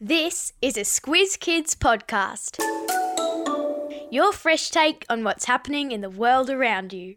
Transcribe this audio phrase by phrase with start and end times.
[0.00, 2.60] This is a Squiz Kids podcast.
[4.12, 7.16] Your fresh take on what's happening in the world around you.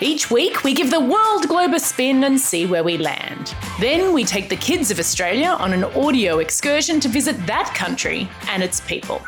[0.00, 3.54] Each week, we give the world globe a spin and see where we land.
[3.78, 8.28] Then we take the kids of Australia on an audio excursion to visit that country
[8.48, 9.22] and its people.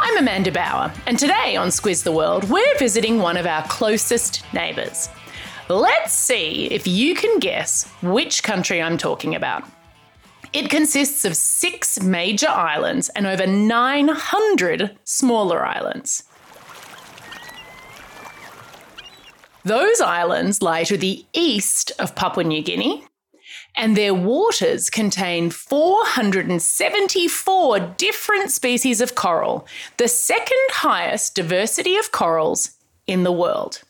[0.00, 4.42] I'm Amanda Bauer, and today on Squiz the World, we're visiting one of our closest
[4.54, 5.10] neighbours.
[5.68, 9.64] Let's see if you can guess which country I'm talking about.
[10.52, 16.24] It consists of six major islands and over 900 smaller islands.
[19.64, 23.06] Those islands lie to the east of Papua New Guinea,
[23.74, 32.72] and their waters contain 474 different species of coral, the second highest diversity of corals
[33.06, 33.82] in the world.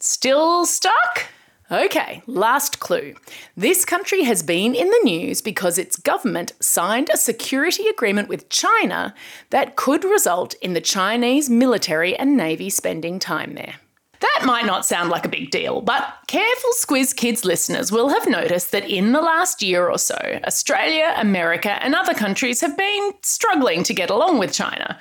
[0.00, 1.26] Still stuck?
[1.72, 3.14] Okay, last clue.
[3.56, 8.48] This country has been in the news because its government signed a security agreement with
[8.48, 9.12] China
[9.50, 13.74] that could result in the Chinese military and navy spending time there.
[14.20, 18.26] That might not sound like a big deal, but careful Squiz Kids listeners will have
[18.26, 23.12] noticed that in the last year or so, Australia, America, and other countries have been
[23.22, 24.98] struggling to get along with China.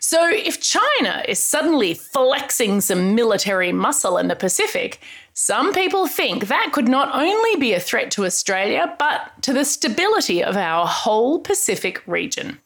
[0.00, 5.00] So if China is suddenly flexing some military muscle in the Pacific,
[5.32, 9.64] some people think that could not only be a threat to Australia, but to the
[9.64, 12.58] stability of our whole Pacific region.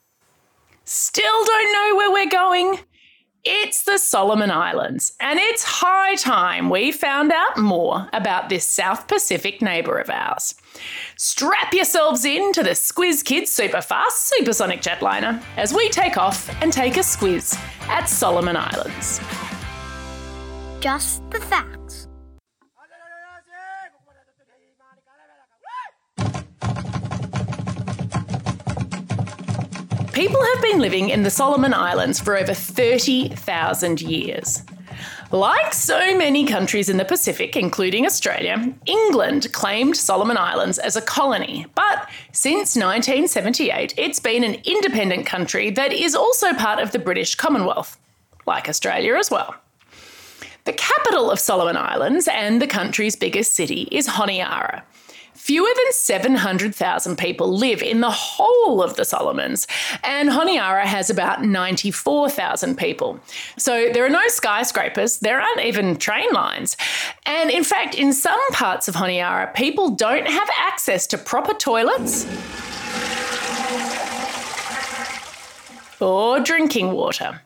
[0.85, 2.79] Still don't know where we're going?
[3.43, 9.09] It's the Solomon Islands, and it's high time we found out more about this South
[9.09, 10.55] Pacific neighbour of ours.
[11.17, 16.71] Strap yourselves in to the Squiz Kids Superfast Supersonic Jetliner as we take off and
[16.71, 17.57] take a squiz
[17.89, 19.21] at Solomon Islands.
[20.81, 21.80] Just the facts.
[30.13, 34.63] People have been living in the Solomon Islands for over 30,000 years.
[35.31, 41.01] Like so many countries in the Pacific, including Australia, England claimed Solomon Islands as a
[41.01, 41.65] colony.
[41.77, 47.37] But since 1978, it's been an independent country that is also part of the British
[47.37, 47.97] Commonwealth,
[48.47, 49.55] like Australia as well.
[50.65, 54.83] The capital of Solomon Islands and the country's biggest city is Honiara.
[55.35, 59.67] Fewer than 700,000 people live in the whole of the Solomons,
[60.05, 63.19] and Honiara has about 94,000 people.
[63.57, 66.77] So there are no skyscrapers, there aren't even train lines.
[67.27, 72.27] And in fact, in some parts of Honiara, people don't have access to proper toilets
[76.01, 77.41] or drinking water.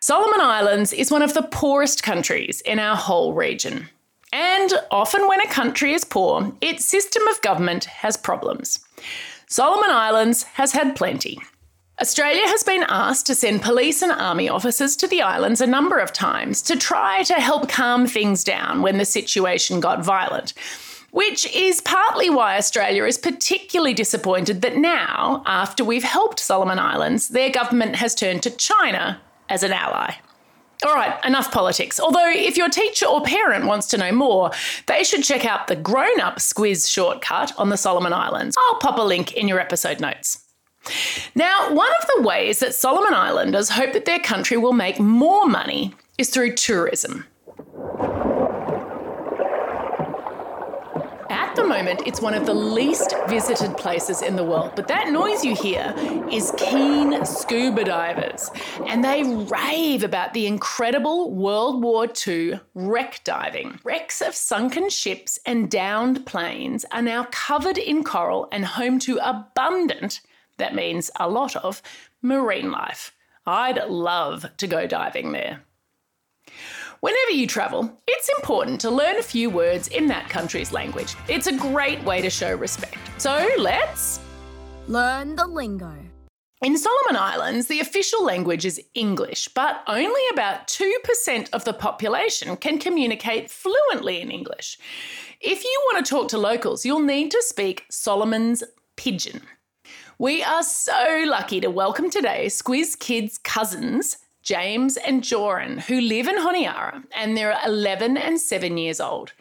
[0.00, 3.88] Solomon Islands is one of the poorest countries in our whole region.
[4.32, 8.78] And often, when a country is poor, its system of government has problems.
[9.48, 11.38] Solomon Islands has had plenty.
[12.00, 15.98] Australia has been asked to send police and army officers to the islands a number
[15.98, 20.54] of times to try to help calm things down when the situation got violent.
[21.10, 27.28] Which is partly why Australia is particularly disappointed that now, after we've helped Solomon Islands,
[27.28, 30.14] their government has turned to China as an ally.
[30.84, 32.00] All right, enough politics.
[32.00, 34.50] Although, if your teacher or parent wants to know more,
[34.86, 38.56] they should check out the grown up Squiz shortcut on the Solomon Islands.
[38.58, 40.46] I'll pop a link in your episode notes.
[41.34, 45.46] Now, one of the ways that Solomon Islanders hope that their country will make more
[45.46, 47.26] money is through tourism.
[51.50, 55.10] At the moment, it's one of the least visited places in the world, but that
[55.10, 55.92] noise you hear
[56.30, 58.52] is keen scuba divers,
[58.86, 63.80] and they rave about the incredible World War II wreck diving.
[63.82, 69.18] Wrecks of sunken ships and downed planes are now covered in coral and home to
[69.20, 70.20] abundant,
[70.58, 71.82] that means a lot of,
[72.22, 73.12] marine life.
[73.44, 75.64] I'd love to go diving there.
[77.00, 81.14] Whenever you travel, it's important to learn a few words in that country's language.
[81.28, 82.98] It's a great way to show respect.
[83.16, 84.20] So let's
[84.86, 85.94] Learn the lingo.
[86.62, 92.54] in Solomon Islands, the official language is English, but only about 2% of the population
[92.58, 94.78] can communicate fluently in English.
[95.40, 98.62] If you want to talk to locals, you'll need to speak Solomon's
[98.96, 99.40] Pidgin.
[100.18, 106.26] We are so lucky to welcome today Squiz Kids' cousins, James and Joran, who live
[106.26, 109.32] in Honiara, and they're 11 and 7 years old.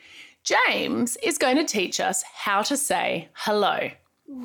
[0.44, 3.92] James is going to teach us how to say hello.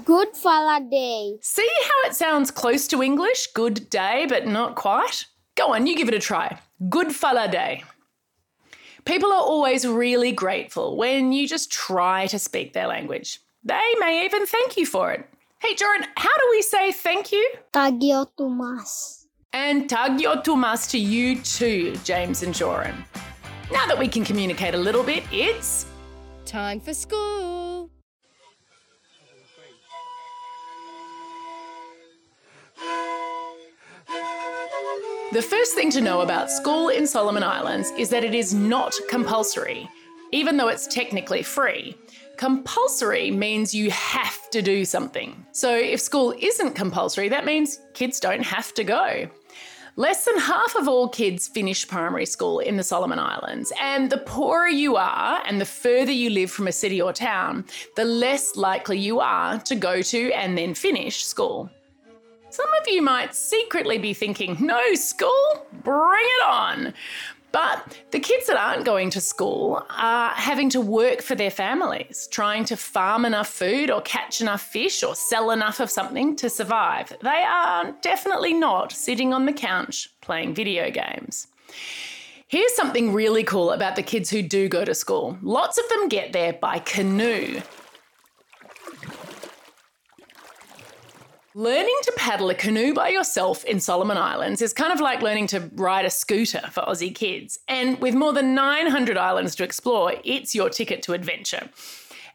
[0.05, 1.37] Good fella day.
[1.41, 3.49] See how it sounds close to English?
[3.49, 5.27] Good day, but not quite?
[5.57, 6.59] Go on, you give it a try.
[6.89, 7.85] Good fella day.
[9.05, 13.41] People are always really grateful when you just try to speak their language.
[13.63, 15.29] They may even thank you for it.
[15.61, 17.51] Hey, Joran, how do we say thank you?
[17.73, 18.27] Tagio
[19.55, 19.87] Tumas.
[19.89, 23.05] tagio tumas to you too, James and Joran.
[23.73, 25.87] Now that we can communicate a little bit, it's
[26.45, 27.91] Time for school.
[35.33, 38.95] The first thing to know about school in Solomon Islands is that it is not
[39.09, 39.89] compulsory,
[40.33, 41.97] even though it's technically free.
[42.37, 45.45] Compulsory means you have to do something.
[45.53, 49.29] So if school isn't compulsory, that means kids don't have to go.
[49.97, 54.19] Less than half of all kids finish primary school in the Solomon Islands, and the
[54.19, 57.65] poorer you are and the further you live from a city or town,
[57.95, 61.71] the less likely you are to go to and then finish school.
[62.51, 65.67] Some of you might secretly be thinking, no school?
[65.85, 66.93] Bring it on.
[67.55, 72.27] But the kids that aren't going to school are having to work for their families,
[72.33, 76.51] trying to farm enough food or catch enough fish or sell enough of something to
[76.51, 77.13] survive.
[77.23, 81.47] They are definitely not sitting on the couch playing video games.
[82.49, 85.39] Here's something really cool about the kids who do go to school.
[85.41, 87.61] Lots of them get there by canoe.
[91.57, 95.47] Learning to paddle a canoe by yourself in Solomon Islands is kind of like learning
[95.49, 97.61] to ride a scooter for Aussie kids.
[97.69, 101.69] And with more than 900 islands to explore, it's your ticket to adventure.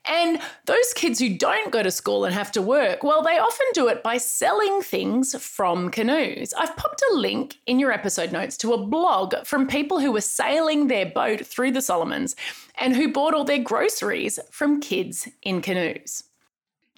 [0.05, 3.67] And those kids who don't go to school and have to work, well, they often
[3.73, 6.53] do it by selling things from canoes.
[6.53, 10.21] I've popped a link in your episode notes to a blog from people who were
[10.21, 12.37] sailing their boat through the Solomons
[12.75, 16.23] and who bought all their groceries from kids in canoes.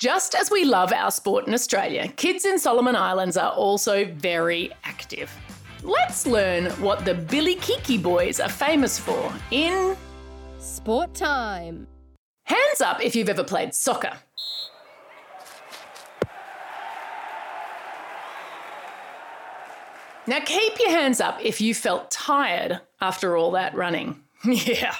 [0.01, 4.71] Just as we love our sport in Australia, kids in Solomon Islands are also very
[4.83, 5.31] active.
[5.83, 9.95] Let's learn what the Bilikiki boys are famous for in
[10.57, 11.85] Sport time.
[12.45, 14.13] Hands up if you've ever played soccer.
[20.25, 24.19] Now keep your hands up if you felt tired after all that running.
[24.43, 24.95] Yeah.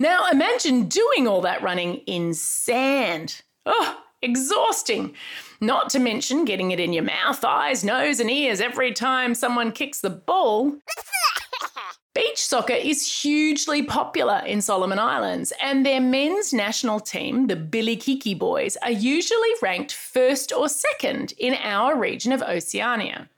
[0.00, 3.42] Now imagine doing all that running in sand.
[3.64, 5.14] Oh, exhausting.
[5.60, 9.72] Not to mention getting it in your mouth, eyes, nose, and ears every time someone
[9.72, 10.76] kicks the ball.
[12.14, 18.36] Beach soccer is hugely popular in Solomon Islands, and their men's national team, the Bilikiki
[18.36, 23.28] Boys, are usually ranked first or second in our region of Oceania.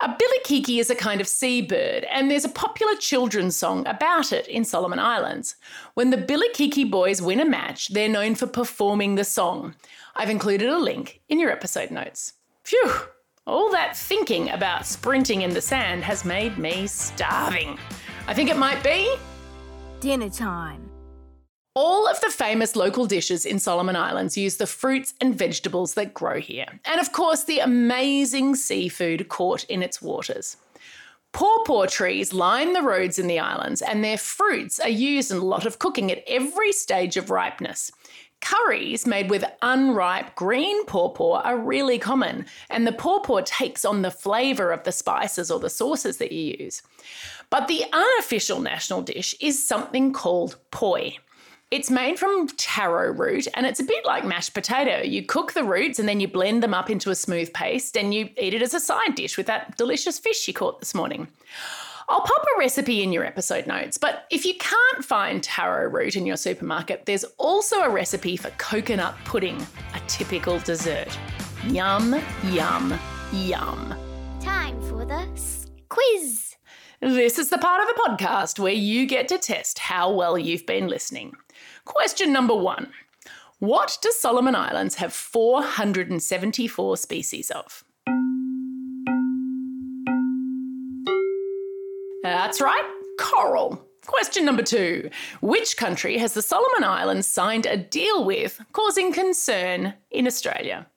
[0.00, 4.32] Uh, a bilikiki is a kind of seabird, and there's a popular children's song about
[4.32, 5.56] it in Solomon Islands.
[5.94, 9.74] When the bilikiki boys win a match, they're known for performing the song.
[10.16, 12.34] I've included a link in your episode notes.
[12.64, 12.92] Phew!
[13.46, 17.78] All that thinking about sprinting in the sand has made me starving.
[18.26, 19.16] I think it might be
[20.00, 20.87] Dinner time.
[21.78, 26.12] All of the famous local dishes in Solomon Islands use the fruits and vegetables that
[26.12, 30.56] grow here, and of course, the amazing seafood caught in its waters.
[31.30, 35.44] Pawpaw trees line the roads in the islands, and their fruits are used in a
[35.44, 37.92] lot of cooking at every stage of ripeness.
[38.40, 44.10] Curries made with unripe green pawpaw are really common, and the pawpaw takes on the
[44.10, 46.82] flavour of the spices or the sauces that you use.
[47.50, 51.18] But the unofficial national dish is something called poi.
[51.70, 55.02] It's made from taro root and it's a bit like mashed potato.
[55.02, 58.14] You cook the roots and then you blend them up into a smooth paste and
[58.14, 61.28] you eat it as a side dish with that delicious fish you caught this morning.
[62.08, 66.16] I'll pop a recipe in your episode notes, but if you can't find taro root
[66.16, 69.60] in your supermarket, there's also a recipe for coconut pudding,
[69.94, 71.18] a typical dessert.
[71.66, 72.98] Yum, yum,
[73.30, 73.94] yum.
[74.40, 75.26] Time for the
[75.90, 76.47] quiz.
[77.00, 80.66] This is the part of the podcast where you get to test how well you've
[80.66, 81.32] been listening.
[81.84, 82.90] Question number one
[83.60, 87.84] What does Solomon Islands have 474 species of?
[92.24, 92.90] That's right,
[93.20, 93.86] coral.
[94.06, 95.08] Question number two
[95.40, 100.88] Which country has the Solomon Islands signed a deal with, causing concern in Australia?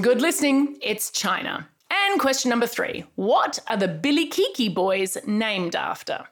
[0.00, 1.68] Good listening, it's China.
[1.88, 6.26] And question number three What are the Bilikiki boys named after?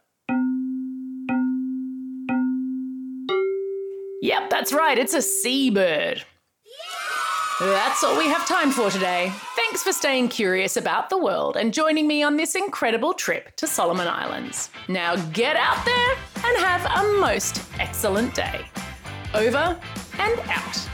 [4.23, 6.25] Yep, that's right, it's a seabird.
[7.61, 9.33] That's all we have time for today.
[9.55, 13.69] Thanks for staying curious about the world and joining me on this incredible trip to
[13.69, 14.71] Solomon Islands.
[14.89, 18.65] Now get out there and have a most excellent day.
[19.35, 19.79] Over
[20.19, 20.92] and out.